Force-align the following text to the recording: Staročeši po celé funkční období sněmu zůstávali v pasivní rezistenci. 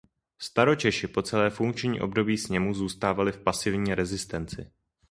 Staročeši 0.41 1.07
po 1.07 1.21
celé 1.21 1.49
funkční 1.49 2.01
období 2.01 2.37
sněmu 2.37 2.73
zůstávali 2.73 3.31
v 3.31 3.37
pasivní 3.39 3.95
rezistenci. 3.95 4.71